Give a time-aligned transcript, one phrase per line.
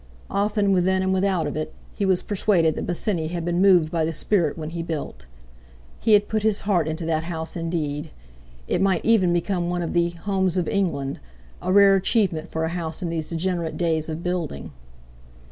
[0.31, 4.03] Often, within and without of it, he was persuaded that Bosinney had been moved by
[4.03, 5.27] the spirit when he built.
[5.99, 8.09] He had put his heart into that house, indeed!
[8.67, 13.03] It might even become one of the "homes of England"—a rare achievement for a house
[13.03, 14.71] in these degenerate days of building.